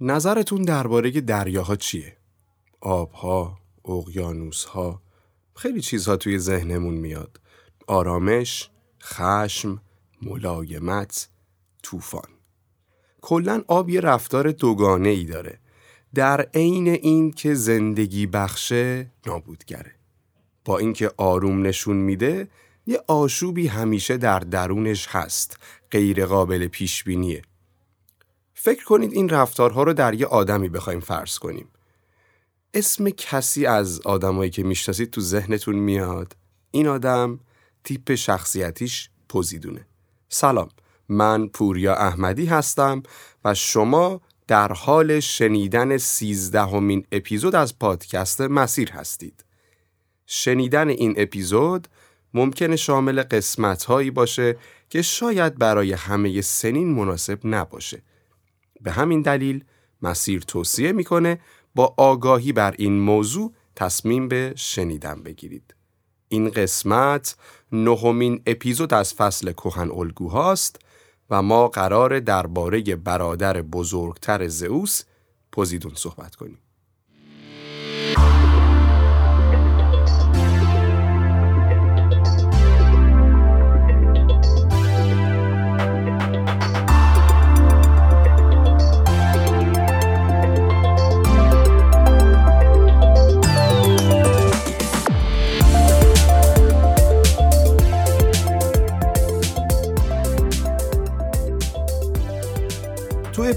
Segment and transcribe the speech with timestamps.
[0.00, 2.16] نظرتون درباره دریاها چیه؟
[2.80, 5.02] آبها، اقیانوسها،
[5.56, 7.40] خیلی چیزها توی ذهنمون میاد.
[7.86, 8.70] آرامش،
[9.02, 9.82] خشم،
[10.22, 11.28] ملایمت،
[11.82, 12.28] طوفان.
[13.20, 15.58] کلا آب یه رفتار دوگانه ای داره.
[16.14, 19.94] در عین این که زندگی بخشه نابودگره.
[20.64, 22.48] با اینکه آروم نشون میده
[22.86, 25.58] یه آشوبی همیشه در درونش هست
[25.90, 27.42] غیر قابل پیش بینیه
[28.62, 31.68] فکر کنید این رفتارها رو در یه آدمی بخوایم فرض کنیم.
[32.74, 36.36] اسم کسی از آدمایی که می‌شناسید تو ذهنتون میاد؟
[36.70, 37.40] این آدم
[37.84, 39.86] تیپ شخصیتیش پوزیدونه.
[40.28, 40.68] سلام
[41.08, 43.02] من پوریا احمدی هستم
[43.44, 49.44] و شما در حال شنیدن سیزدهمین اپیزود از پادکست مسیر هستید.
[50.26, 51.88] شنیدن این اپیزود
[52.34, 54.56] ممکنه شامل قسمت هایی باشه
[54.90, 58.02] که شاید برای همه سنین مناسب نباشه.
[58.80, 59.64] به همین دلیل
[60.02, 61.40] مسیر توصیه می‌کنه
[61.74, 65.74] با آگاهی بر این موضوع تصمیم به شنیدن بگیرید.
[66.28, 67.36] این قسمت
[67.72, 70.76] نهمین اپیزود از فصل کوهن الگوهاست
[71.30, 75.02] و ما قرار درباره برادر بزرگتر زئوس
[75.52, 76.58] پوزیدون صحبت کنیم.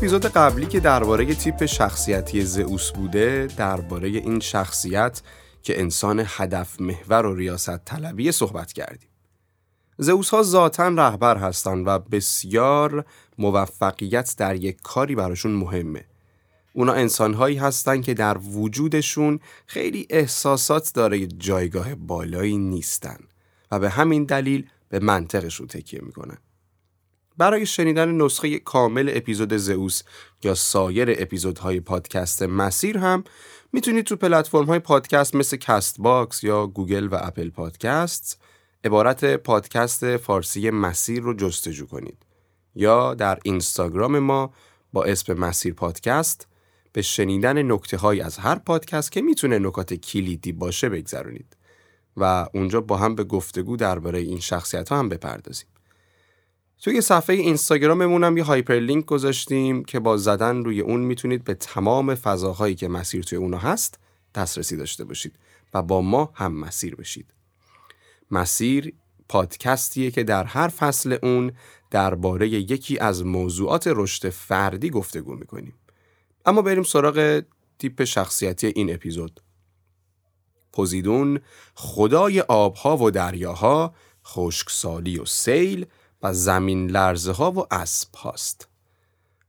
[0.04, 5.22] اپیزود قبلی که درباره تیپ شخصیتی زئوس بوده درباره این شخصیت
[5.62, 9.10] که انسان هدف محور و ریاست طلبی صحبت کردیم.
[9.98, 13.06] زئوس ها ذاتا رهبر هستند و بسیار
[13.38, 16.06] موفقیت در یک کاری براشون مهمه.
[16.73, 23.17] اونا انسانهایی هستن که در وجودشون خیلی احساسات داره جایگاه بالایی نیستن
[23.72, 26.38] و به همین دلیل به منطقشون تکیه می‌کنن.
[27.38, 30.02] برای شنیدن نسخه کامل اپیزود زئوس
[30.44, 33.23] یا سایر اپیزودهای پادکست مسیر هم
[33.73, 38.42] می‌تونید تو پلتفرم های پادکست مثل Castbox یا گوگل و Apple Podcast
[38.83, 42.17] عبارت پادکست فارسی مسیر رو جستجو کنید
[42.76, 44.54] یا در اینستاگرام ما
[44.94, 46.48] با اسم مسیر پادکست
[46.94, 51.58] به شنیدن نکته های از هر پادکست که می‌تونه نکات کلیدی باشه بگذرونید
[52.17, 55.67] و اونجا با هم به گفتگو درباره این شخصیت ها هم بپردازیم.
[56.83, 62.76] توی صفحه اینستاگراممون یه هایپرلینک گذاشتیم که با زدن روی اون می‌تونید به تمام فضاهایی
[62.76, 63.99] که مسیر توی اونا هست
[64.36, 65.36] دسترسی داشته باشید
[65.73, 67.33] و با ما هم مسیر بشید.
[68.32, 68.94] مسیر
[69.30, 71.52] پادکستیه که در هر فصل اون
[71.92, 75.73] درباره یکی از موضوعات رشد فردی گفتگو می‌کنیم.
[76.45, 77.44] اما بریم سراغ
[77.80, 79.42] تیپ شخصیتی این اپیزود.
[80.73, 81.39] پوزیدون
[81.76, 83.94] خدای آبها و دریاها،
[84.26, 85.86] خشکسالی و سیل
[86.23, 88.67] و زمین لرزه ها و اسب هاست.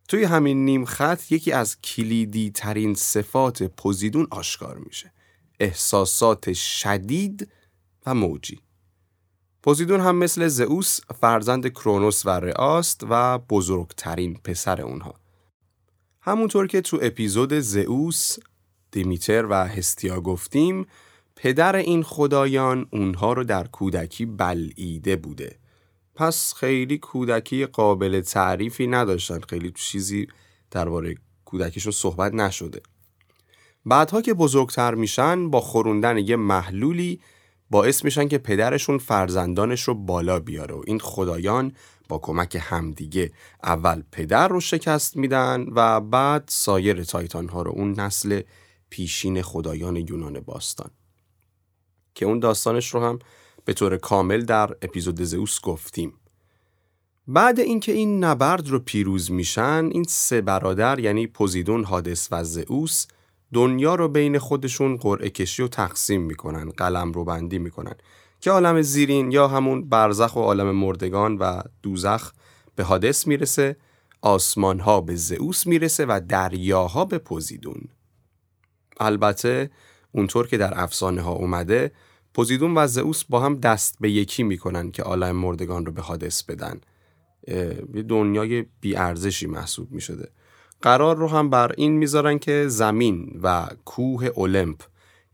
[0.08, 5.12] توی همین نیم خط یکی از کلیدی ترین صفات پوزیدون آشکار میشه.
[5.60, 7.48] احساسات شدید
[8.06, 8.60] و موجی.
[9.62, 15.14] پوزیدون هم مثل زئوس فرزند کرونوس و رئاست و بزرگترین پسر اونها.
[16.20, 18.36] همونطور که تو اپیزود زئوس،
[18.90, 20.86] دیمیتر و هستیا گفتیم،
[21.36, 25.58] پدر این خدایان اونها رو در کودکی بلعیده بوده
[26.14, 29.40] پس خیلی کودکی قابل تعریفی نداشتن.
[29.40, 30.26] خیلی چیزی
[30.70, 31.14] درباره
[31.44, 32.82] کودکیشون صحبت نشده.
[33.86, 37.20] بعدها که بزرگتر میشن با خوروندن یه محلولی
[37.70, 41.72] باعث میشن که پدرشون فرزندانش رو بالا بیاره و این خدایان
[42.08, 43.32] با کمک همدیگه
[43.62, 48.40] اول پدر رو شکست میدن و بعد سایر تایتان ها رو اون نسل
[48.90, 50.90] پیشین خدایان یونان باستان.
[52.14, 53.18] که اون داستانش رو هم
[53.64, 56.12] به طور کامل در اپیزود زئوس گفتیم.
[57.26, 63.06] بعد اینکه این نبرد رو پیروز میشن این سه برادر یعنی پوزیدون، هادس و زئوس
[63.52, 67.94] دنیا رو بین خودشون قرعه کشی و تقسیم می‌کنن قلم رو بندی می‌کنن
[68.40, 72.32] که عالم زیرین یا همون برزخ و عالم مردگان و دوزخ
[72.76, 73.76] به هادس می‌رسه
[74.22, 77.88] آسمان ها به زئوس می‌رسه و دریاها به پوزیدون
[79.00, 79.70] البته
[80.12, 81.92] اونطور که در افسانه ها اومده
[82.34, 86.42] پوزیدون و زئوس با هم دست به یکی می‌کنن که عالم مردگان رو به حادث
[86.42, 86.80] بدن.
[87.94, 90.28] یه دنیای بیارزشی محسوب می‌شده.
[90.82, 94.82] قرار رو هم بر این می‌ذارن که زمین و کوه اولمپ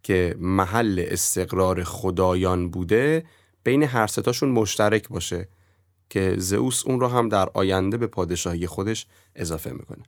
[0.02, 3.24] که محل استقرار خدایان بوده
[3.64, 5.48] بین هر ستاشون مشترک باشه
[6.10, 10.02] که زئوس اون رو هم در آینده به پادشاهی خودش اضافه می‌کنه.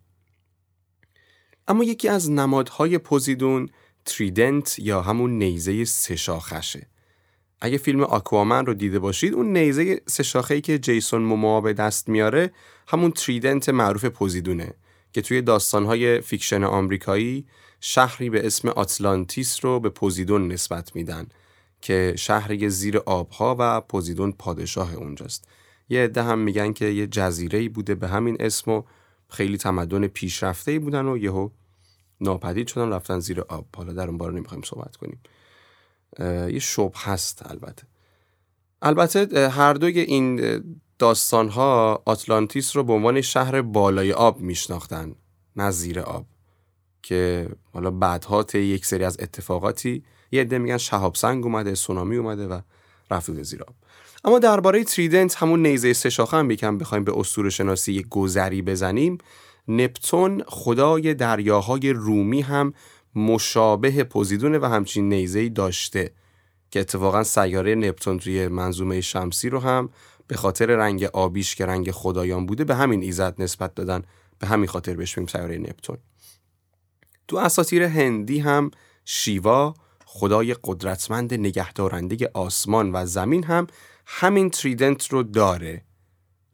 [1.69, 3.69] اما یکی از نمادهای پوزیدون
[4.05, 6.87] trident یا همون نیزه سه‌شاخشه
[7.61, 12.51] اگه فیلم Aquaman رو دیده باشید اون نیزه سه که جیسون موموا به دست میاره
[12.89, 14.75] همون trident معروف پوزیدونه
[15.13, 17.47] که توی داستانهای fiction آمریکایی
[17.81, 21.27] شهری به اسم آتلانتیس رو به پوزیدون نسبت میدن
[21.81, 25.49] که شهری زیر آبها و پوزیدون پادشاه اونجاست.
[25.89, 28.83] یه عده هم میگن که یه جزیره بوده به همین اسم و
[29.29, 31.49] خیلی تمدن پیشرفته بودن و یهو
[32.23, 33.67] ناپدید شدن رفتن زیر آب.
[33.77, 35.21] حالا در اون بار نمی‌خوایم صحبت کنیم.
[36.53, 37.83] یه شب هست البته.
[38.83, 40.41] البته هر دوی این
[40.99, 45.15] داستان ها آتلانتیس رو به عنوان شهر بالای آب میشناختن
[45.57, 46.27] نه زیر آب.
[47.03, 52.17] که حالا بعدها طی یک سری از اتفاقاتی یه عده میگن شهاب سنگ اومده سونامی
[52.17, 52.61] اومده و
[53.11, 53.75] رفت زیر آب.
[54.25, 59.19] اما درباره تریدنت همون نیزه سه شاخه هم بخوایم به اسطوره شناسی گذری بزنیم.
[59.69, 62.75] نپتون خدای دریاهای رومی هم
[63.15, 66.11] مشابه پوزیدونه و همچین نیزه داشته
[66.71, 69.91] که اتفاقا سیاره نپتون توی منظومه شمسی رو هم
[70.27, 74.03] به خاطر رنگ آبیش که رنگ خدایان بوده به همین ایزد نسبت دادن.
[74.39, 75.99] به همین خاطر بهش میگیم سیاره نپتون.
[77.29, 78.71] تو اساطیر هندی هم
[79.05, 79.75] شیوا
[80.05, 83.67] خدای قدرتمند نگهدارنده آسمان و زمین هم
[84.07, 85.85] همین تریدنت رو داره.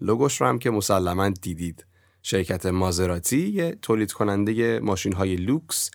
[0.00, 1.87] لوگوش رو هم که مسلما دیدید.
[2.23, 5.91] شرکت مازراتی یه تولید کننده ماشین های لوکس.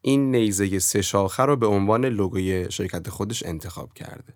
[0.00, 4.34] این نیزه سه شاخه رو به عنوان لوگوی شرکت خودش انتخاب کرده.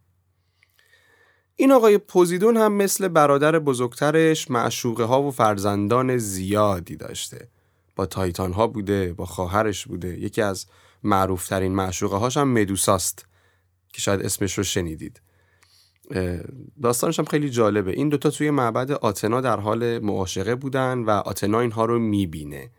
[1.56, 7.48] این آقای پوزیدون هم مثل برادر بزرگترش معشوقه ها و فرزندان زیادی داشته.
[7.96, 10.08] با تایتان ها بوده با خواهرش بوده.
[10.08, 10.66] یکی از
[11.02, 13.26] معروفترین معشوقه هاش هم مدوساست
[13.92, 15.20] که شاید اسمش رو شنیدید.
[16.82, 17.90] داستانش هم خیلی جالبه.
[17.90, 22.70] این دوتا توی معبد آتنا در حال معاشقه بودن و آتنا اینها رو می‌بینه.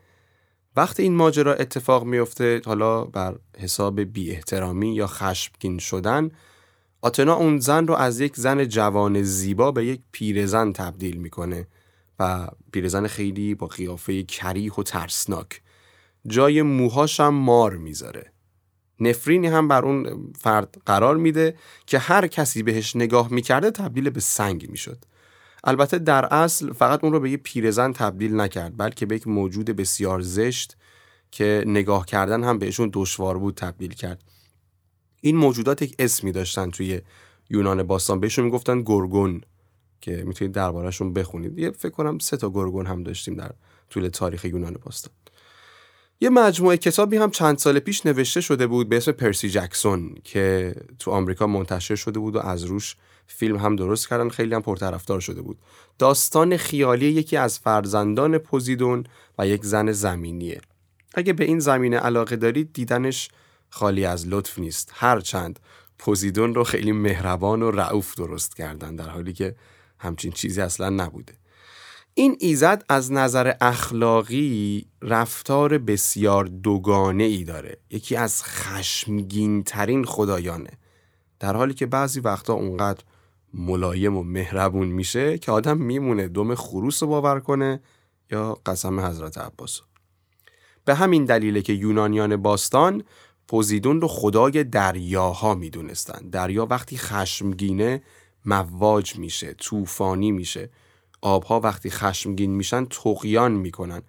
[0.76, 6.30] وقتی این ماجرا اتفاق میفته حالا بر حساب بی احترامی یا خشمگین شدن
[7.02, 11.66] آتنا اون زن رو از یک زن جوان زیبا به یک پیرزن تبدیل می‌کنه
[12.18, 15.62] و پیرزن خیلی با قیافه کریح و ترسناک.
[16.26, 18.31] جای موهاش هم مار می‌ذاره.
[19.00, 21.56] نفرینی هم بر اون فرد قرار میده
[21.86, 25.04] که هر کسی بهش نگاه می‌کرده تبدیل به سنگ می‌شد.
[25.64, 29.66] البته در اصل فقط اون رو به یه پیرزن تبدیل نکرد بلکه به یک موجود
[29.66, 30.76] بسیار زشت
[31.30, 34.22] که نگاه کردن هم بهشون دشوار بود تبدیل کرد.
[35.20, 37.00] این موجودات یک اسمی داشتن توی
[37.50, 38.20] یونان باستان.
[38.20, 39.40] بهشون می‌گفتن گرگون
[40.00, 41.58] که می‌تونید دربارهشون بخونید.
[41.58, 43.52] یه فکر کنم سه تا گرگون هم داشتیم در
[43.90, 45.14] طول تاریخ یونان باستان.
[46.22, 50.74] یه مجموعه کتابی هم چند سال پیش نوشته شده بود به اسم پرسی جکسون که
[50.98, 52.96] تو آمریکا منتشر شده بود و از روش
[53.26, 54.28] فیلم هم درست کردن.
[54.28, 55.58] خیلی هم پرطرفدار شده بود.
[55.98, 59.04] داستان خیالی یکی از فرزندان پوزیدون
[59.38, 60.60] و یک زن زمینیه.
[61.14, 63.30] اگه به این زمینه علاقه دارید دیدنش
[63.70, 64.92] خالی از لطف نیست.
[64.94, 65.60] هرچند
[65.98, 69.54] پوزیدون رو خیلی مهربان و رعوف درست کردن در حالی که
[69.98, 71.32] همچین چیزی اصلا نبوده.
[72.14, 77.78] این ایزد از نظر اخلاقی رفتار بسیار دوگانه ای داره.
[77.90, 80.70] یکی از خشمگین ترین خدایانه.
[81.40, 83.04] در حالی که بعضی وقتا اونقدر
[83.54, 87.80] ملایم و مهربون میشه که آدم میمونه دم خروس رو باور کنه
[88.30, 89.80] یا قسم حضرت عباس
[90.84, 93.02] به همین دلیله که یونانیان باستان
[93.48, 96.28] پوزیدون رو خدای دریاها می‌دونستن.
[96.28, 98.02] دریا وقتی خشمگینه
[98.44, 100.70] مواج میشه طوفانی میشه.
[101.22, 104.02] آبها وقتی خشمگین میشن تقیان می‌کنن.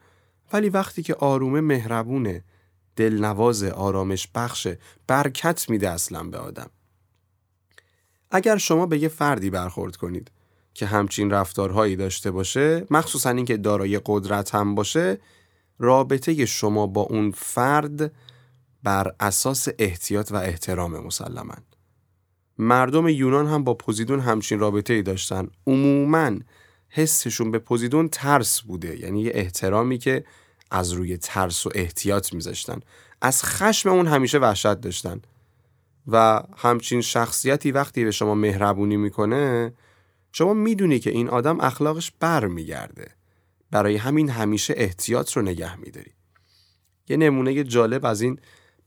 [0.54, 2.44] ولی وقتی که آرومه مهربونه.
[2.96, 4.80] دلنواز آرامش بخشه.
[5.08, 6.70] برکت میده اصلا به آدم.
[8.32, 10.32] اگر شما به یه فردی برخورد کنید
[10.74, 15.18] که همچین رفتارهایی داشته باشه مخصوصا اینکه دارای قدرت هم باشه
[15.80, 18.12] رابطه شما با اون فرد
[18.84, 21.56] بر اساس احتیاط و احترام مسلما
[22.58, 25.48] مردم یونان هم با پوزیدون همچین رابطه ای داشتن.
[25.68, 26.32] عموماً
[26.96, 29.00] حسشون به پوزیدون ترس بوده.
[29.00, 30.26] یعنی یه احترامی که
[30.72, 32.80] از روی ترس و احتیاط میذاشتن.
[33.22, 35.22] از خشم اون همیشه وحشت داشتن.
[36.08, 39.74] و همچین شخصیتی وقتی به شما مهربونی می‌کنه
[40.32, 43.12] شما می‌دونی که این آدم اخلاقش بر میگرده
[43.72, 46.12] برای همین همیشه احتیاط رو نگه میداری.
[47.10, 48.40] یه نمونه جالب از این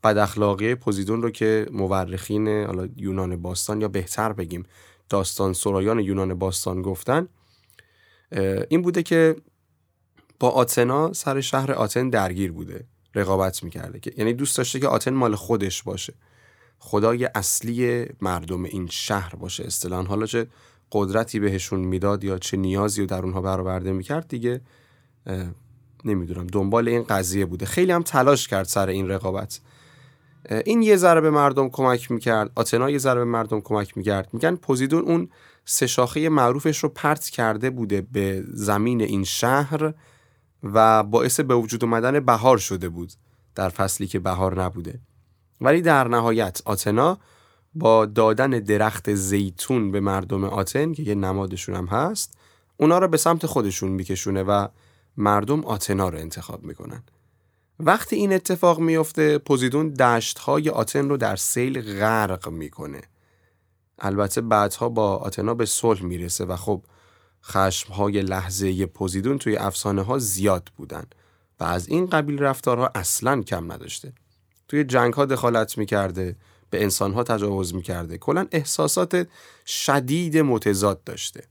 [0.03, 4.63] بد اخلاقی پوزیدون رو که مورخین حالا یونان باستان یا بهتر بگیم
[5.09, 7.27] داستان سرایان یونان باستان گفتن
[8.69, 9.35] این بوده که
[10.39, 15.13] با آتنا سر شهر آتن درگیر بوده رقابت می‌کرده که یعنی دوست داشته که آتن
[15.13, 16.13] مال خودش باشه.
[16.79, 19.63] خدای اصلی مردم این شهر باشه.
[19.63, 20.47] اصطلاحا حالا چه
[20.91, 24.61] قدرتی بهشون می‌داد یا چه نیازی رو در اونها برآورده می‌کرد دیگه
[26.05, 26.47] نمی‌دونم.
[26.47, 27.65] دنبال این قضیه بوده.
[27.65, 29.59] خیلی هم تلاش کرد سر این رقابت.
[30.65, 32.51] این یه ذره به مردم کمک می‌کرد.
[32.55, 34.29] آتنا یه ذره به مردم کمک می‌کرد.
[34.33, 35.29] میگن پوزیدون اون
[35.69, 39.93] سه شاخه معروفش رو پرت کرده بوده به زمین این شهر
[40.63, 43.13] و باعث به وجود اومدن بهار شده بود
[43.55, 44.99] در فصلی که بهار نبوده.
[45.61, 47.17] ولی در نهایت آتنا
[47.73, 52.37] با دادن درخت زیتون به مردم آتن که یه نمادشون هم هست
[52.77, 54.67] اونا رو به سمت خودشون میکشونه و
[55.17, 57.03] مردم آتنا رو انتخاب می‌کنن.
[57.79, 63.01] وقتی این اتفاق میفته پوزیدون دشت های آتن رو در سیل غرق می‌کنه.
[63.99, 66.83] البته بعدها با آتنا به صلح می‌رسه و خب
[67.43, 71.05] خشم های لحظه پوزیدون توی افسانه ها زیاد بودن
[71.59, 74.13] و از این قبیل رفتارها اصلا کم نداشته.
[74.67, 76.35] توی جنگ ها دخالت می‌کرده
[76.69, 78.17] به انسان ها تجاوز می‌کرده.
[78.17, 79.27] کلا احساسات
[79.65, 81.43] شدید متضاد داشته.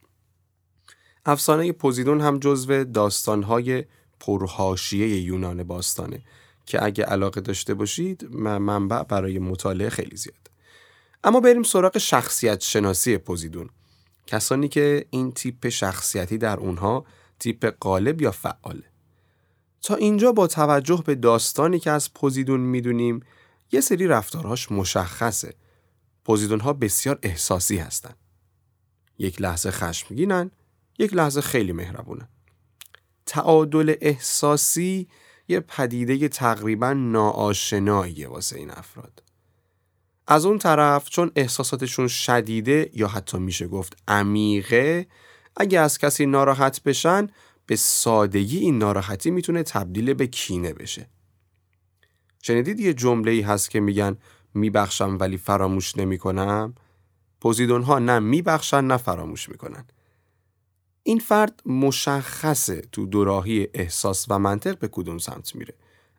[1.26, 3.84] افسانه پوزیدون هم جزو داستانهای
[4.20, 6.22] پرهاشیه یونان باستانه
[6.66, 10.50] که اگه علاقه داشته باشید منبع برای مطالعه خیلی زیاد
[11.26, 13.70] اما بریم سراغ شخصیت شناسی پوزیدون.
[14.26, 17.04] کسانی که این تیپ شخصیتی در اونها
[17.38, 18.84] تیپ قالب یا فعاله.
[19.82, 23.20] تا اینجا با توجه به داستانی که از پوزیدون می‌دونیم
[23.72, 25.54] یه سری رفتارهاش مشخصه.
[26.24, 28.14] پوزیدون ها بسیار احساسی هستن.
[29.18, 30.50] یک لحظه خشمگینن
[30.98, 32.28] یک لحظه خیلی مهربونن.
[33.26, 35.08] تعادل احساسی
[35.48, 39.25] یه پدیده تقریبا ناآشناییه واسه این افراد.
[40.26, 45.06] از اون طرف چون احساساتشون شدیده یا حتی میشه گفت عمیقه
[45.56, 47.26] اگه از کسی ناراحت بشن
[47.66, 51.08] به سادگی این ناراحتی می‌تونه تبدیل به کینه بشه.
[52.42, 54.16] شنیدید یه جمله ای هست که میگن
[54.54, 56.74] میبخشم ولی فراموش نمی‌کنم؟
[57.40, 59.84] پوزیدون ها نه میبخشن نه فراموش می‌کنن.
[61.02, 65.74] این فرد مشخصه تو دوراهی احساس و منطق به کدوم سمت میره.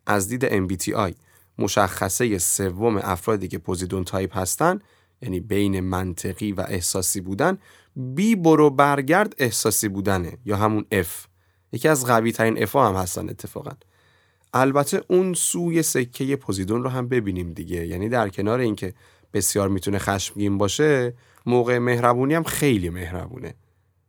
[0.06, 1.14] از دید MBTI
[1.60, 4.80] مشخصه سوم افرادی که پوزیدون تایپ هستن
[5.22, 7.58] یعنی بین منطقی و احساسی بودن
[7.96, 11.08] بی برو برگرد احساسی بودنه یا همون F.
[11.72, 13.72] یکی از قوی ترین F هم هستن اتفاقا.
[14.54, 17.88] البته اون سوی سکه پوزیدون رو هم ببینیم دیگه.
[17.88, 18.94] یعنی در کنار اینکه
[19.34, 21.14] بسیار می‌تونه خشمگین باشه
[21.46, 23.54] موقع مهربونی هم خیلی مهربونه.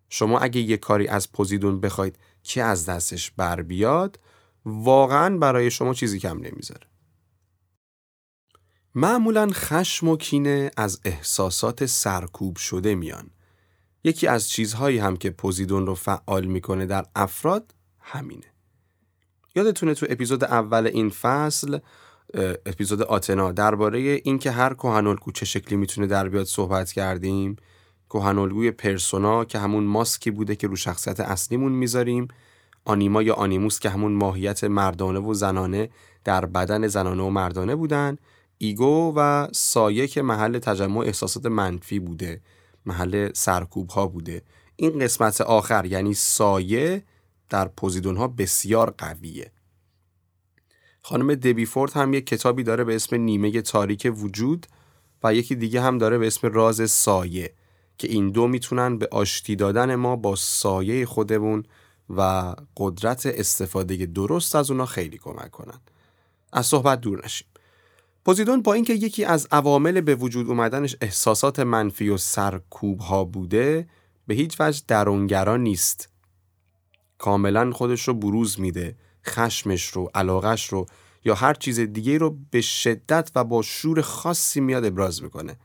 [0.08, 4.20] شما اگه یه کاری از پوزیدون بخواید که از دستش بر بیاد
[4.64, 6.87] واقعا برای شما چیزی کم نمی‌ذاره.
[9.00, 13.30] معمولا خشم و کینه از احساسات سرکوب شده میان.
[14.04, 18.46] یکی از چیزهایی هم که پوزیدون رو فعال می‌کنه در افراد همینه.
[19.54, 21.78] یادتونه تو اپیزود اول این فصل
[22.66, 27.56] اپیزود آتنا درباره اینکه هر کهنالگو چه شکلی می‌تونه در بیاد صحبت کردیم.
[28.10, 32.28] کهنالگوی پرسونا که همون ماسکی بوده که رو شخصیت اصلیمون می‌ذاریم.
[32.84, 35.90] آنیما یا آنیموس که همون ماهیت مردانه و زنانه
[36.24, 38.16] در بدن زنانه و مردانه بودن.
[38.58, 42.40] ایگو و سایه که محل تجمع احساسات منفی بوده
[42.86, 44.42] محل سرکوب ها بوده.
[44.76, 47.02] این قسمت آخر یعنی سایه
[47.48, 49.52] در پوزیدون ها بسیار قویه.
[51.02, 54.66] خانم دبی فورد هم یک کتابی داره به اسم نیمه تاریک وجود
[55.22, 57.54] و یکی دیگه هم داره به اسم راز سایه
[57.98, 61.64] که این دو می‌تونن به آشتی دادن ما با سایه خودمون
[62.10, 65.80] و قدرت استفاده درست از اونا خیلی کمک کنن.
[66.52, 67.48] از صحبت دور نشیم.
[68.28, 73.88] پوزیدون با اینکه یکی از عوامل به وجود اومدنش احساسات منفی و سرکوب ها بوده
[74.26, 76.08] به هیچ وجه درونگرا نیست.
[77.18, 80.86] کاملا خودش رو بروز میده خشمش رو علاقش رو
[81.24, 85.56] یا هر چیز دیگه رو به شدت و با شور خاصی میاد ابراز می‌کنه.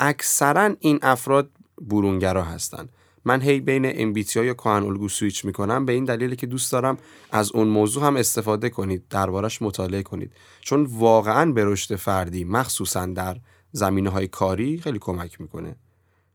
[0.00, 2.88] اکثرا این افراد برونگرا هستن.
[3.24, 5.86] من هی بین MBTI یا کهن الگو سویچ می‌کنم.
[5.86, 6.98] به این دلیل که دوست دارم
[7.30, 10.32] از اون موضوع هم استفاده کنید دربارش مطالعه کنید.
[10.60, 13.36] چون واقعا به رشد فردی مخصوصا در
[13.72, 15.76] زمینه های کاری خیلی کمک می‌کنه.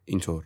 [0.05, 0.43] اینطور.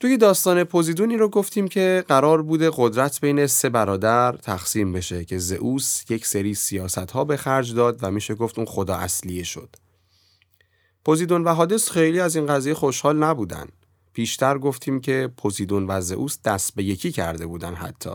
[0.00, 5.38] توی داستان پوزیدونی رو گفتیم که قرار بوده قدرت بین سه برادر تقسیم بشه که
[5.38, 9.76] زئوس یک سری سیاست ها به خرج داد و میشه گفت اون خدا اصلیه شد.
[11.04, 13.66] پوزیدون و هادس خیلی از این قضیه خوشحال نبودن.
[14.16, 18.10] پیشتر گفتیم که پوزیدون و زئوس دست به یکی کرده بودن حتی.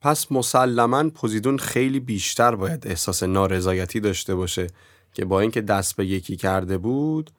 [0.00, 4.66] پس مسلما پوزیدون خیلی بیشتر باید احساس نارضایتی داشته باشه
[5.12, 7.30] که با اینکه دست به یکی کرده بود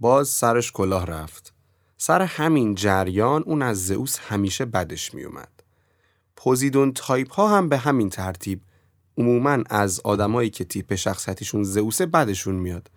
[0.00, 1.54] باز سرش کلاه رفت.
[1.96, 5.52] سر همین جریان اون از زئوس همیشه بدش میومد
[6.36, 8.60] پوزیدون تایپ ها هم به همین ترتیب
[9.18, 12.90] عموما از آدمایی که تیپ شخصیتشون زئوس بدشون میاد.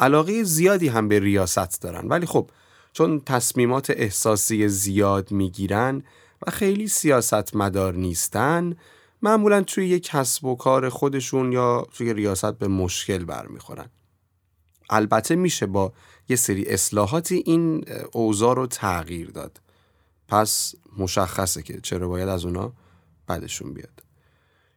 [0.00, 2.08] علاقه زیادی هم به ریاست دارن.
[2.08, 2.50] ولی خب
[2.94, 6.02] چون تصمیمات احساسی زیاد می‌گیرن
[6.46, 8.76] و خیلی سیاست مدار نیستن
[9.22, 13.90] معمولا توی یک کسب و کار خودشون یا توی ریاست به مشکل برمیخورن.
[14.90, 15.92] البته میشه با
[16.28, 19.60] یه سری اصلاحاتی این اوضاع رو تغییر داد.
[20.28, 22.72] پس مشخصه که چرا باید از اونا
[23.28, 24.02] بدشون بیاد.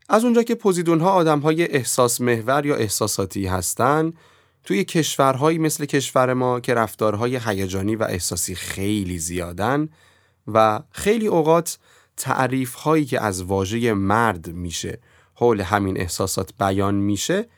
[0.09, 4.13] از اونجا که پوزیدون ها آدم های احساس محور یا احساساتی هستن
[4.67, 9.89] توی کشورهایی مثل کشور ما که رفتارهای هیجانی و احساسی خیلی زیادن
[10.47, 11.79] و خیلی اوقات
[12.17, 14.99] تعریف هایی که از واژه مرد میشه
[15.33, 17.49] حول همین احساسات بیان میشه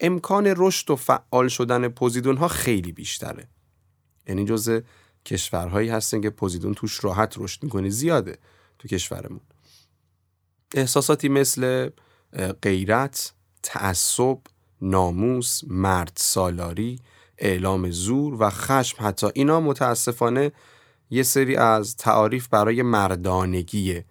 [0.00, 3.48] امکان رشد و فعال شدن پوزیدون ها خیلی بیشتره.
[4.26, 4.80] یعنی جزء
[5.26, 8.38] کشورهایی هستن که پوزیدون توش راحت رشد می‌کنه زیاده
[8.78, 9.40] تو کشورمون.
[10.74, 11.90] احساساتی مثل
[12.62, 13.32] غیرت،
[13.62, 14.38] تعصب،
[14.82, 16.98] ناموس، مرد سالاری،
[17.38, 18.96] اعلام زور و خشم.
[19.06, 20.52] حتی اینا متاسفانه
[21.10, 24.04] یه سری از تعاریف برای مردانگیه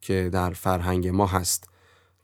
[0.00, 1.68] که در فرهنگ ما هست.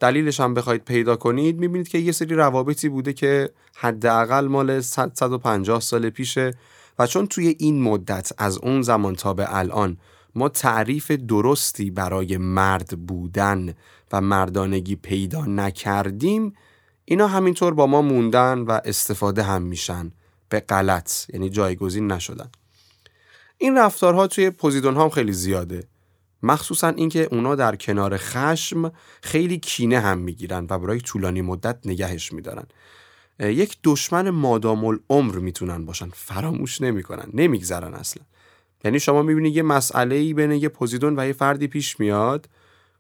[0.01, 5.81] دلیلش هم بخواید پیدا کنید می‌بینید که یه سری روابطی بوده که حداقل مال 150
[5.81, 6.51] سال پیشه
[6.99, 9.97] و چون توی این مدت از اون زمان تا به الان
[10.35, 13.75] ما تعریف درستی برای مرد بودن
[14.13, 16.53] و مردانگی پیدا نکردیم
[17.04, 20.12] اینا همینطور با ما موندن و استفاده هم میشن.
[20.49, 22.50] به غلط یعنی جایگزین نشدن.
[23.59, 25.85] این رفتارها توی پوزیدون هم خیلی زیاده.
[26.42, 28.92] مخصوصا اینکه اونا در کنار خشم
[29.23, 32.66] خیلی کینه هم می‌گیرن و برای طولانی مدت نگهش میدارن.
[33.38, 36.09] یک دشمن مادام العمر می‌تونن باشن.
[36.14, 37.28] فراموش نمی‌کنن.
[37.35, 38.25] نمیگذرن اصلا.
[38.85, 42.49] یعنی شما می‌بینید یه مسئله ای بین یه پوزیدون و یه فردی پیش میاد.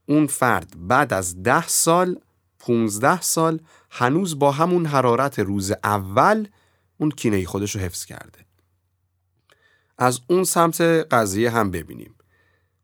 [0.06, 2.18] اون فرد بعد از ده سال
[2.58, 3.60] 15 سال
[3.94, 6.46] هنوز با همون حرارت روز اول
[6.98, 8.38] اون کینه خودش رو حفظ کرده.
[9.98, 12.14] از اون سمت قضیه هم ببینیم.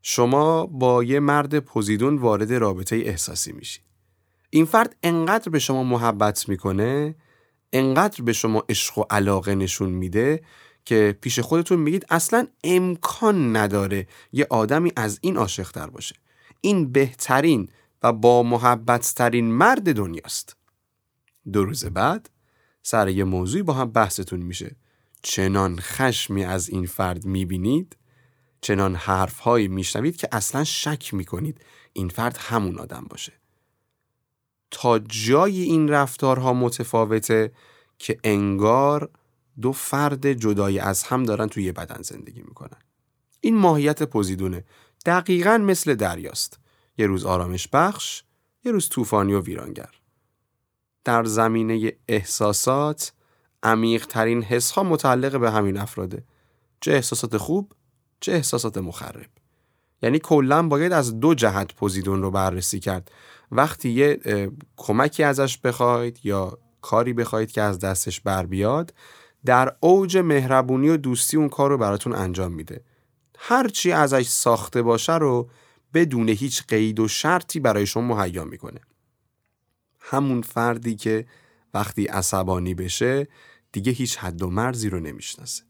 [0.01, 3.81] شما با یه مرد پوزیدون وارد رابطه احساسی میشی.
[4.49, 7.15] این فرد انقدر به شما محبت می‌کنه
[7.73, 10.41] انقدر به شما عشق و علاقه نشون میده
[10.85, 16.15] که پیش خودتون میگید اصلا امکان نداره یه آدمی از این عاشق باشه.
[16.61, 17.69] این بهترین
[18.03, 20.58] و با محبت ترین مرد دنیاست.
[21.51, 22.29] دو روز بعد
[22.81, 24.75] سر یه موضوعی با هم بحثتون میشه.
[25.21, 27.97] چنان خشمی از این فرد می‌بینید
[28.61, 31.61] چنان حرفهایی میشنوید که اصلا شک می‌کنید
[31.93, 33.33] این فرد همون آدم باشه.
[34.71, 37.51] تا جای این رفتارها متفاوته
[37.99, 39.09] که انگار
[39.61, 42.79] دو فرد جدای از هم دارن توی یه بدن زندگی می‌کنن.
[43.41, 44.65] این ماهیت پوزیدونه.
[45.05, 46.59] دقیقا مثل دریاست.
[46.97, 48.23] یه روز آرامش بخش
[48.65, 49.98] یه روز طوفانی و ویرانگر.
[51.09, 53.11] در زمینه احساسات
[53.63, 56.23] عمیق ترین حس ها متعلق به همین افراده.
[56.81, 57.71] چه احساسات خوب
[58.19, 59.29] چه احساسات مخرب.
[60.01, 63.11] یعنی کلا باید از دو جهت پوزیدون رو بررسی کرد.
[63.51, 64.19] وقتی یه
[64.77, 68.93] کمکی ازش بخواید یا کاری بخواید که از دستش بر بیاد
[69.45, 72.83] در اوج مهربونی و دوستی اون کار رو براتون انجام میده.
[73.37, 75.49] هرچی ازش ساخته باشه رو
[75.93, 78.79] بدون هیچ قید و شرطی برای شما مهیا می‌کنه.
[80.09, 81.25] همون فردی که
[81.73, 83.27] وقتی عصبانی بشه
[83.71, 85.63] دیگه هیچ حد و مرزی رو نمی‌شناسه.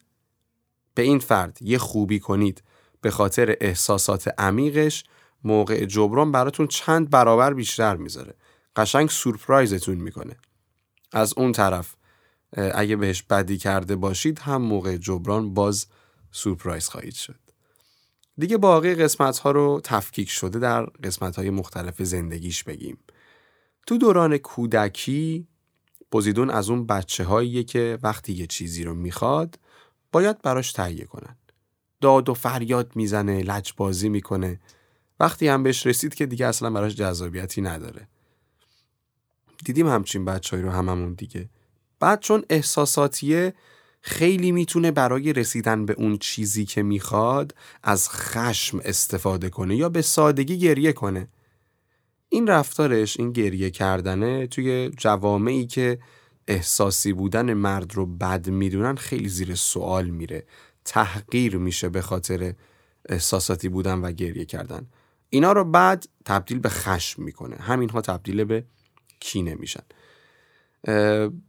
[0.94, 2.64] به این فرد یه خوبی کنید
[3.02, 5.04] به خاطر احساسات عمیقش
[5.44, 8.36] موقع جبران براتون چند برابر بیشتر می‌ذاره.
[8.76, 10.38] قشنگ سورپرایزتون می‌کنه.
[11.12, 11.96] از اون طرف
[12.54, 15.88] اگه بهش بدی کرده باشید هم موقع جبران باز
[16.32, 17.40] سورپرایز خواهید شد.
[18.38, 22.98] دیگه باقی قسمت ها رو تفکیک شده در قسمت های مختلف زندگیش بگیم.
[23.90, 25.48] تو دوران کودکی
[26.12, 29.60] پوزیدون از اون بچه هاییه که وقتی یه چیزی رو می‌خواد
[30.12, 31.38] باید براش تهیه کنن.
[32.02, 34.60] داد و فریاد می‌زنه لجبازی می‌کنه.
[35.20, 38.08] وقتی هم بهش رسید که دیگه اصلا براش جذابیتی نداره.
[39.66, 41.50] دیدیم همچین بچه رو هممون دیگه.
[42.00, 43.54] بعد چون احساساتیه
[44.02, 50.02] خیلی می‌تونه برای رسیدن به اون چیزی که می‌خواد از خشم استفاده کنه یا به
[50.02, 51.28] سادگی گریه کنه.
[52.30, 56.00] این رفتارش این گریه کردنه توی جوامعی که
[56.48, 60.46] احساسی بودن مرد رو بد می‌دونن خیلی زیر سوال میره.
[60.86, 62.54] تحقیر میشه به خاطر
[63.10, 64.88] احساساتی بودن و گریه کردن.
[65.30, 67.56] اینا رو بعد تبدیل به خشم می‌کنه.
[67.56, 68.64] همینها تبدیل به
[69.20, 69.84] کینه میشن.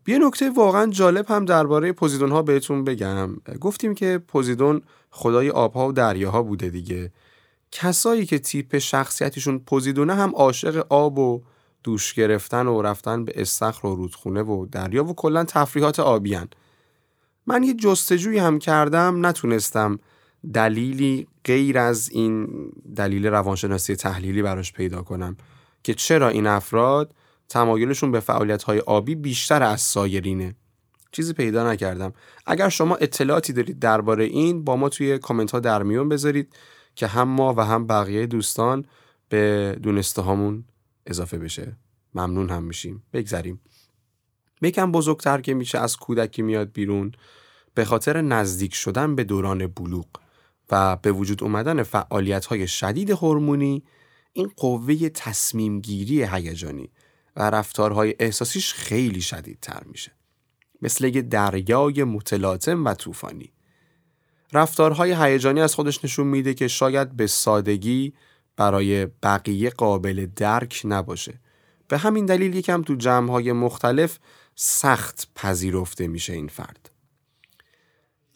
[0.07, 3.37] یه نکته واقعا جالب هم درباره پوزیدون ها بهتون بگم.
[3.61, 7.13] گفتیم که پوزیدون خدای آبها و دریاها بوده دیگه.
[7.73, 11.43] کسایی که تیپ شخصیتشون پوزیدونه هم عاشق آب و
[11.85, 16.49] دوش گرفتن و رفتن به استخر و رودخونه و دریا و کلا تفریحات آبیان
[17.47, 19.99] من یه جستجویی هم کردم نتونستم
[20.55, 22.49] دلیلی غیر از این
[22.97, 25.37] دلیل روانشناسی تحلیلی براش پیدا کنم
[25.83, 27.15] که چرا این افراد
[27.49, 30.55] تمایلشون به فعالیت های آبی بیشتر از سایرینه.
[31.13, 32.13] چیزی پیدا نکردم.
[32.47, 36.55] اگر شما اطلاعاتی دارید درباره این با ما توی کامنت ها در میون بذارید.
[37.01, 38.85] که هم ما و هم بقیه دوستان
[39.29, 40.65] به دونسته هامون
[41.07, 41.77] اضافه بشه.
[42.15, 43.03] ممنون هم میشیم.
[43.13, 43.61] بگذریم.
[44.63, 47.13] یکم بزرگتر که میشه از کودکی میاد بیرون
[47.75, 50.07] به خاطر نزدیک شدن به دوران بلوغ
[50.71, 53.83] و به وجود اومدن فعالیت های شدید هورمونی
[54.33, 56.91] این قوه تصمیم گیری هیجانی
[57.37, 60.13] و رفتارهای احساسیش خیلی شدیدتر میشه.
[60.83, 63.53] مثل یه دریای متلاطم و طوفانی.
[64.53, 68.13] رفتارهای هیجانی از خودش نشون میده که شاید به سادگی
[68.57, 71.41] برای بقیه قابل درک نباشه.
[71.89, 74.19] به همین دلیل یکم تو جمعهای مختلف
[74.55, 76.91] سخت پذیرفته میشه این فرد.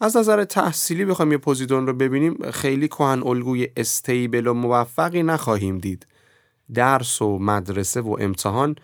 [0.01, 2.51] از نظر تحصیلی بخوایم یه پوزیدون رو ببینیم.
[2.51, 6.07] خیلی کهن الگوی استیبل و موفقی نخواهیم دید.
[6.73, 8.75] درس و مدرسه و امتحان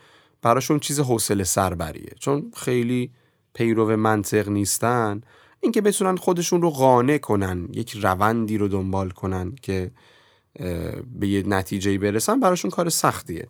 [0.42, 2.14] براشون چیز حوصله سربریه.
[2.20, 3.12] چون خیلی
[3.54, 5.22] پیرو منطق نیستن.
[5.62, 9.92] اینکه بتونن خودشون رو قانع کنن یک روندی رو دنبال کنن که
[11.20, 13.48] به یه نتیجه برسن براشون کار سختیه.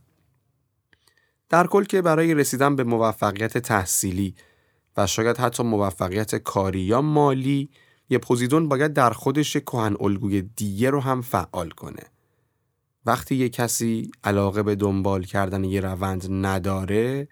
[1.50, 4.36] در کل که برای رسیدن به موفقیت تحصیلی
[4.98, 7.70] و شاید حتی موفقیت کاری یا مالی
[8.10, 12.04] یه پوزیدون باید در خودش کهن الگوی دیگه رو هم فعال کنه.
[13.06, 17.28] وقتی یه کسی علاقه به دنبال کردن یه روند نداره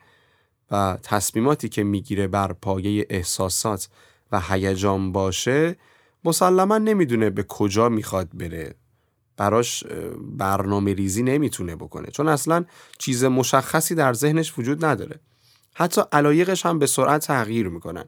[0.71, 3.89] و تصمیماتی که می‌گیره بر پایه احساسات
[4.31, 5.75] و هیجان باشه
[6.23, 8.75] مسلما نمی‌دونه به کجا می‌خواد بره.
[9.37, 9.83] براش
[10.37, 12.65] برنامه ریزی نمی‌تونه بکنه چون اصلا
[12.97, 15.19] چیز مشخصی در ذهنش وجود نداره.
[15.73, 18.05] حتی علایقش هم به سرعت تغییر می‌کنن.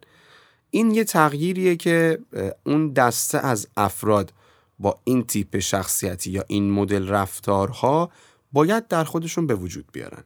[0.69, 2.19] این یه تغییریه که
[2.65, 4.33] اون دسته از افراد
[4.79, 8.11] با این تیپ شخصیتی یا این مدل رفتارها
[8.51, 10.23] باید در خودشون به وجود بیارن.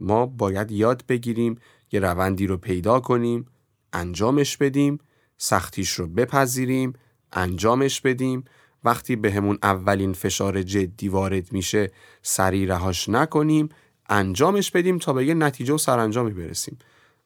[0.00, 1.58] ما باید یاد بگیریم
[1.92, 3.46] یه روندی رو پیدا کنیم
[3.92, 4.98] انجامش بدیم
[5.44, 6.92] سختیش رو بپذیریم
[7.32, 8.44] انجامش بدیم.
[8.84, 11.90] وقتی بهمون به اولین فشار جدی وارد میشه
[12.22, 13.68] سریع رهاش نکنیم
[14.08, 16.78] انجامش بدیم تا به یه نتیجه و سرانجامی برسیم.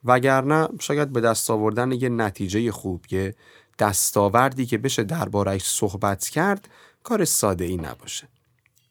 [0.04, 3.34] وگرنه شاید به دست آوردن یه نتیجه خوب یه
[3.78, 6.68] دستاوردی که بشه دربارهش صحبت کرد
[7.02, 8.28] کار ساده ای نباشه.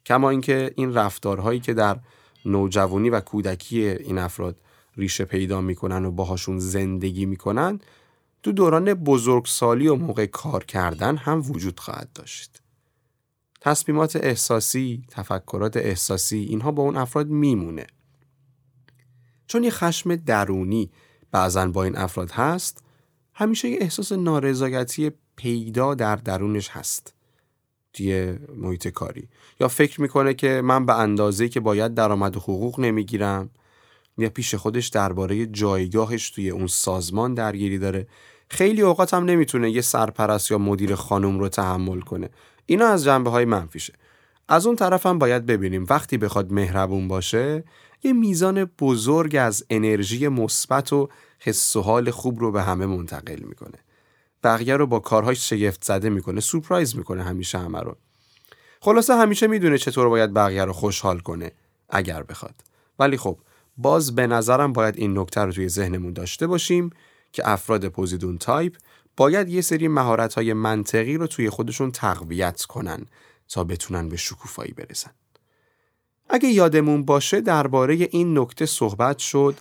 [0.06, 2.00] کما اینکه این رفتارهایی که در
[2.46, 4.56] نوجوانی و کودکی این افراد
[4.98, 7.80] ریشه پیدا می‌کنن و باهاشون زندگی می‌کنن
[8.44, 12.62] تو دوران بزرگسالی و موقع کار کردن هم وجود خواهد داشت.
[13.62, 17.88] تصمیمات احساسی، تفکرات احساسی اینها با اون افراد میمونه.
[19.48, 20.92] چون یه خشم درونی
[21.32, 22.84] بعضا با این افراد هست
[23.34, 27.14] همیشه یه احساس نارضایتی پیدا در درونش هست
[27.94, 32.80] توی محیط کاری یا فکر می‌کنه که من به اندازه که باید درآمد و حقوق
[32.80, 33.50] نمی‌گیرم
[34.18, 38.08] یا پیش خودش درباره جایگاهش توی اون سازمان درگیری داره.
[38.50, 42.30] خیلی اوقات هم نمی‌تونه یه سرپرست یا مدیر خانم رو تحمل کنه.
[42.66, 43.94] اینا از جنبه های منفیشه.
[44.48, 47.64] از اون طرف هم باید ببینیم وقتی بخواد مهربون باشه
[48.04, 53.40] یه میزان بزرگ از انرژی مثبت و حس و حال خوب رو به همه منتقل
[53.40, 53.78] می‌کنه.
[54.44, 57.96] بقیه رو با کارهاش شگفت زده می‌کنه سورپرایز می‌کنه همیشه همه رو.
[58.82, 61.52] خلاصه همیشه می‌دونه چطور باید بقیه رو خوشحال کنه
[61.90, 62.56] اگر بخواد.
[63.00, 63.38] ولی خب
[63.78, 66.90] باز به نظرم باید این نکته رو توی ذهنمون داشته باشیم
[67.32, 68.76] که افراد پوزیدون تایپ
[69.18, 73.06] باید یه سری مهارت های منطقی رو توی خودشون تقویت کنن
[73.50, 75.12] تا بتونن به شکوفایی برسن.
[76.30, 79.56] اگه یادمون باشه درباره این نکته صحبت شد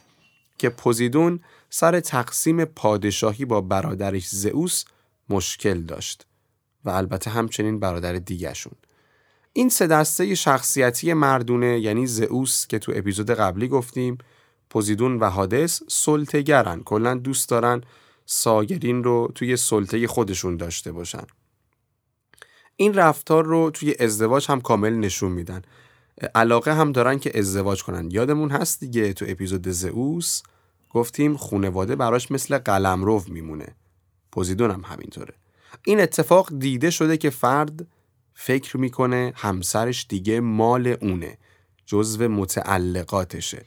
[0.59, 4.85] که پوزیدون سر تقسیم پادشاهی با برادرش زئوس
[5.29, 6.27] مشکل داشت
[6.85, 8.73] و البته همچنین برادر دیگهشون.
[9.57, 14.19] این سه دسته شخصیتی مردونه یعنی زئوس که تو اپیزود قبلی گفتیم
[14.71, 17.81] پوزیدون و هادس سلطگرن کلا دوست دارن
[18.27, 21.27] ساگرین رو توی سلطه خودشون داشته باشن.
[22.77, 25.63] این رفتار رو توی ازدواج هم کامل نشون میدن.
[26.35, 28.11] علاقه هم دارن که ازدواج کنن.
[28.11, 30.43] یادمون هست دیگه تو اپیزود زئوس
[30.91, 33.75] گفتیم خونواده براش مثل قلمرو میمونه.
[34.33, 35.35] پوزیدون هم همینطوره.
[35.85, 37.87] این اتفاق دیده شده که فرد
[38.39, 41.39] فکر می‌کنه همسرش دیگه مال اونه
[41.87, 43.67] جزو متعلقاتشه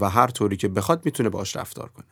[0.00, 2.06] و هر طوری که بخواد می‌تونه باش رفتار کنه.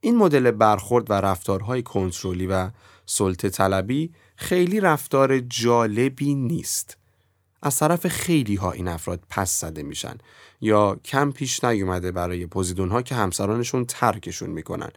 [0.00, 2.70] این مدل برخورد و رفتارهای کنترلی و
[3.06, 6.96] سلطه طلبی خیلی رفتار جالبی نیست.
[7.62, 10.18] از طرف خیلی ها این افراد پس زده میشن
[10.60, 14.90] یا کم پیش نیومده برای پوزیدون ها که همسرانشون ترکشون می‌کنن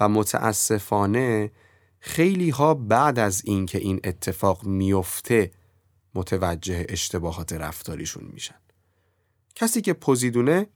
[0.00, 1.50] و متاسفانه
[2.06, 5.50] خیلی ها بعد از اینکه این اتفاق میفته
[6.14, 8.54] متوجه اشتباهات رفتاریشون میشن
[9.54, 10.66] کسی که پوزیدونه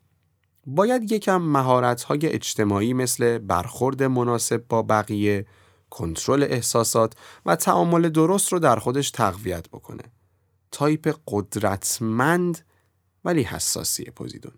[0.67, 5.47] باید یکم مهارت‌های اجتماعی مثل برخورد مناسب با بقیه،
[5.91, 7.15] کنترل احساسات
[7.47, 10.03] و تعامل درست رو در خودش تقویت بکنه.
[10.71, 12.67] تایپ قدرتمند
[13.25, 14.55] ولی حساسی پوزیدون.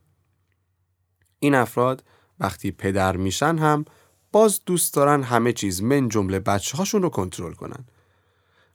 [1.38, 2.04] این افراد
[2.40, 3.84] وقتی پدر میشن هم
[4.32, 7.84] باز دوست دارن همه چیز من جمله بچه هاشون رو کنترل کنن.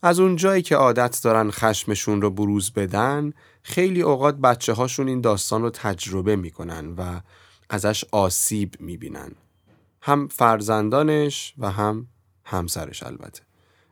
[0.01, 5.21] از اون جایی که عادت دارن خشمشون رو بروز بدن خیلی اوقات بچه هاشون این
[5.21, 7.19] داستان رو تجربه می‌کنن و
[7.69, 9.31] ازش آسیب می‌بینن.
[10.01, 12.07] هم فرزندانش و هم
[12.43, 13.41] همسرش البته.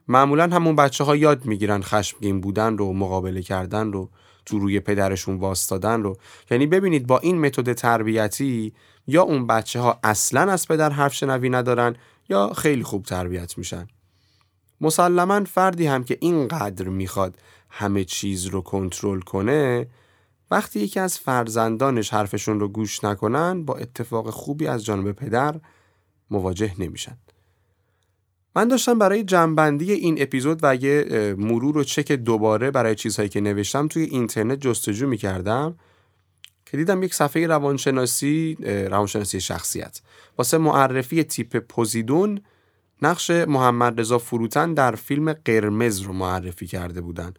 [0.07, 4.09] معمولا همون بچه ها یاد می‌گیرن خشمگین بودن رو مقابله کردن رو
[4.45, 6.17] تو روی پدرشون واستادن رو.
[6.51, 8.73] یعنی ببینید با این متد تربیتی
[9.07, 11.95] یا اون بچه ها اصلا از پدر حرف شنوی ندارن
[12.29, 13.87] یا خیلی خوب تربیت میشن.
[14.81, 17.37] مسلما فردی هم که اینقدر می‌خواد
[17.69, 19.87] همه چیز رو کنترل کنه
[20.51, 25.55] وقتی یکی از فرزندانش حرفشون رو گوش نکنن با اتفاق خوبی از جانب پدر
[26.29, 27.17] مواجه نمیشن.
[28.55, 33.41] من داشتم برای جنبندی این اپیزود و یه مرور و چک دوباره برای چیزهایی که
[33.41, 35.75] نوشتم توی اینترنت جستجو می‌کردم
[36.65, 38.57] که دیدم یک صفحه روانشناسی
[38.89, 40.01] روانشناسی شخصیت.
[40.37, 42.41] واسه معرفی تیپ پوزیدون
[43.01, 47.33] نقش محمد رضا فروتن در فیلم قرمز رو معرفی کرده بودن.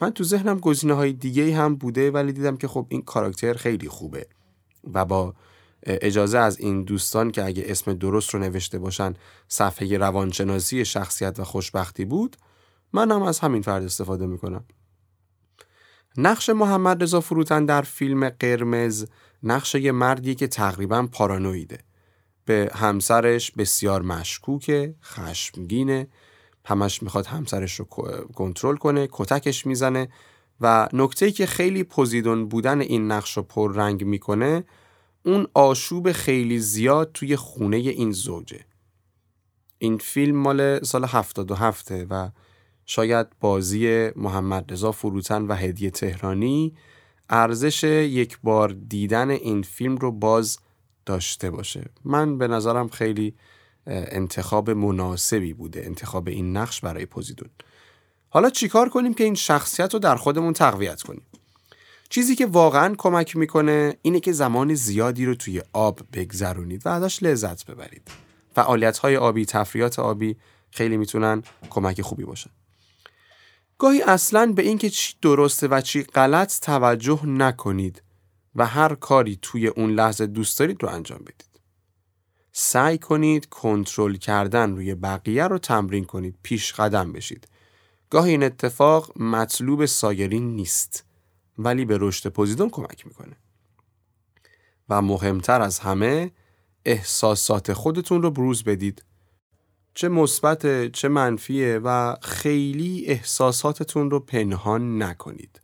[0.00, 3.88] من تو ذهنم گزینه های دیگه هم بوده ولی دیدم که خب این کاراکتر خیلی
[3.88, 4.26] خوبه
[4.94, 5.34] و با
[5.86, 9.14] اجازه از این دوستان که اگه اسم درست رو نوشته باشن
[9.48, 12.36] صفحه روانشناسی شخصیت و خوشبختی بود
[12.92, 14.64] من هم از همین فرد استفاده می‌کنم.
[16.16, 19.06] نقش محمد رضا فروتن در فیلم قرمز
[19.42, 21.78] نقش یه مردی که تقریبا پارانویده.
[22.44, 26.08] به همسرش بسیار مشکوکه خشمگینه
[26.64, 27.84] همش می‌خواد همسرش رو
[28.34, 30.08] کنترل کنه کتکش می‌زنه
[30.60, 34.64] و نکته که خیلی پوزیدون بودن این نقش رو پررنگ می‌کنه
[35.24, 38.64] اون آشوب خیلی زیاد توی خونه این زوجه.
[39.78, 42.30] این فیلم مال سال 77 و
[42.86, 46.74] شاید بازی محمد رضا فروتن و هدیه تهرانی
[47.30, 50.58] ارزش یک بار دیدن این فیلم رو باز
[51.06, 51.84] داشته باشه.
[52.04, 53.34] من به نظرم خیلی
[53.86, 57.50] انتخاب مناسبی بوده انتخاب این نقش برای پوزیدون.
[58.28, 61.22] حالا چیکار کنیم که این شخصیت رو در خودمون تقویت کنیم؟
[62.14, 67.22] چیزی که واقعا کمک می‌کنه اینه که زمان زیادی رو توی آب بگذرونید و ازش
[67.22, 68.08] لذت ببرید
[68.54, 70.36] فعالیت های آبی تفریات آبی
[70.70, 72.50] خیلی می‌تونن کمک خوبی باشن
[73.78, 78.02] گاهی اصلا به اینکه چی درسته و چی غلط توجه نکنید
[78.54, 81.60] و هر کاری توی اون لحظه دوست دارید رو انجام بدید.
[82.52, 87.48] سعی کنید کنترل کردن روی بقیه رو تمرین کنید پیش قدم بشید.
[88.10, 91.04] گاهی این اتفاق مطلوب سایرین نیست
[91.58, 93.36] ولی به رشد پوزیدون کمک می‌کنه.
[94.88, 96.32] و مهمتر از همه
[96.84, 99.04] احساسات خودتون رو بروز بدید
[99.94, 105.60] چه مثبت چه منفیه و خیلی احساساتتون رو پنهان نکنید.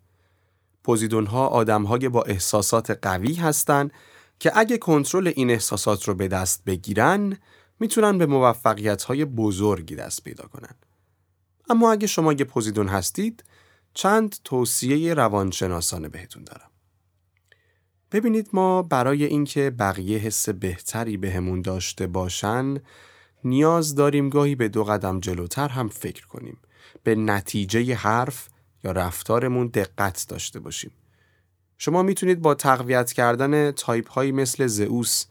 [0.84, 3.92] پوزیدون ها آدم های با احساسات قوی هستند
[4.38, 7.38] که اگه کنترل این احساسات رو به دست بگیرن
[7.80, 10.74] می‌تونن به موفقیت های بزرگی دست پیدا کنن.
[11.70, 13.44] اما اگه شما یه پوزیدون هستید
[13.94, 16.70] چند توصیه روانشناسانه بهتون دارم.
[18.12, 22.80] ببینید ما برای اینکه بقیه حس بهتری بهمون به داشته باشن
[23.44, 26.58] نیاز داریم گاهی به دو قدم جلوتر هم فکر کنیم.
[27.04, 28.48] به نتیجه حرف
[28.84, 30.90] یا رفتارمون دقت داشته باشیم.
[31.78, 35.26] شما می‌تونید با تقویت کردن تایپ هایی مثل زئوس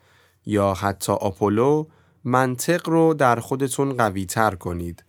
[0.46, 1.88] یا حتی آپولو
[2.24, 5.04] منطق رو در خودتون قوی تر کنید.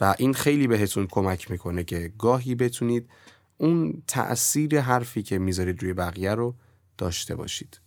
[0.00, 3.08] و این خیلی بهتون کمک می‌کنه که گاهی بتونید
[3.58, 6.54] اون تأثیر حرفی که می‌ذارید روی بقیه رو
[6.98, 7.80] داشته باشید.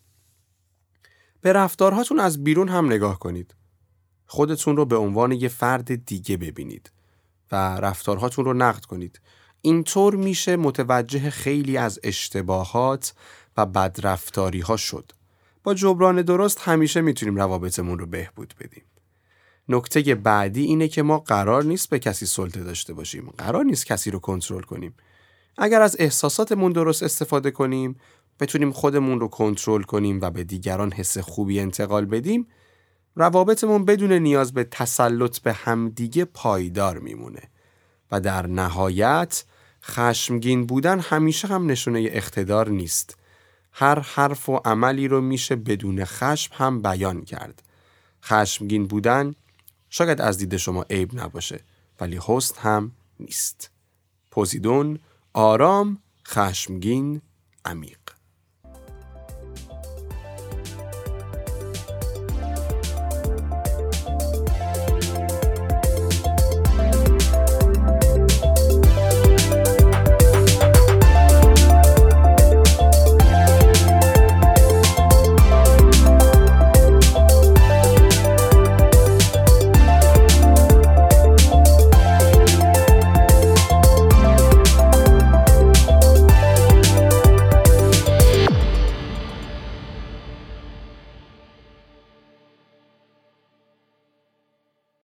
[1.42, 3.56] به رفتارهاتون از بیرون هم نگاه کنید.
[4.26, 6.92] خودتون رو به عنوان یه فرد دیگه ببینید
[7.52, 9.22] و رفتارهاتون رو نقد کنید.
[9.62, 13.14] اینطور میشه متوجه خیلی از اشتباهات
[13.58, 15.12] و بدرفتاری ها شد.
[15.64, 18.84] با جبران درست همیشه می‌تونیم روابطمون رو بهبود بدیم.
[19.70, 23.34] نکته بعدی اینه که ما قرار نیست به کسی سلطه داشته باشیم.
[23.38, 24.94] قرار نیست کسی رو کنترل کنیم.
[25.58, 27.96] اگر از احساساتمون درست استفاده کنیم،
[28.40, 32.48] بتونیم خودمون رو کنترل کنیم و به دیگران حس خوبی انتقال بدیم،
[33.16, 37.42] روابطمون بدون نیاز به تسلط به همدیگه پایدار میمونه
[38.12, 39.44] و در نهایت
[39.84, 43.18] خشمگین بودن همیشه هم نشونه اقتدار نیست
[43.72, 47.64] هر حرف و عملی رو میشه بدون خشم هم بیان کرد
[48.24, 49.34] خشمگین بودن
[49.90, 51.60] شاید از دید شما عیب نباشه
[52.00, 53.72] ولی حسن هم نیست.
[54.32, 55.00] پوزیدون
[55.34, 55.98] آرام
[56.28, 57.22] خشمگین
[57.66, 57.99] عمیق.